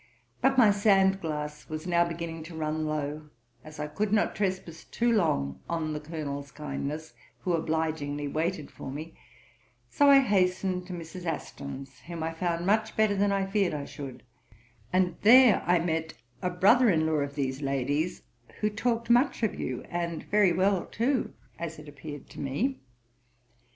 But 0.41 0.57
my 0.57 0.71
sand 0.71 1.21
glass 1.21 1.69
was 1.69 1.85
now 1.85 2.03
beginning 2.03 2.41
to 2.45 2.55
run 2.55 2.87
low, 2.87 3.29
as 3.63 3.79
I 3.79 3.85
could 3.85 4.11
not 4.11 4.35
trespass 4.35 4.83
too 4.83 5.13
long 5.13 5.59
on 5.69 5.93
the 5.93 5.99
Colonel's 5.99 6.49
kindness, 6.51 7.13
who 7.41 7.53
obligingly 7.53 8.27
waited 8.27 8.71
for 8.71 8.89
me; 8.89 9.13
so 9.91 10.09
I 10.09 10.21
hastened 10.21 10.87
to 10.87 10.93
Mrs. 10.93 11.27
Aston's, 11.27 11.99
whom 12.07 12.23
I 12.23 12.33
found 12.33 12.65
much 12.65 12.97
better 12.97 13.15
than 13.15 13.31
I 13.31 13.45
feared 13.45 13.75
I 13.75 13.85
should; 13.85 14.23
and 14.91 15.17
there 15.21 15.61
I 15.67 15.77
met 15.77 16.15
a 16.41 16.49
brother 16.49 16.89
in 16.89 17.05
law 17.05 17.19
of 17.19 17.35
these 17.35 17.61
ladies, 17.61 18.23
who 18.61 18.71
talked 18.71 19.11
much 19.11 19.43
of 19.43 19.53
you, 19.53 19.83
and 19.83 20.23
very 20.23 20.51
well 20.51 20.87
too, 20.87 21.35
as 21.59 21.77
it 21.77 21.87
appeared 21.87 22.27
to 22.31 22.39
me. 22.39 22.79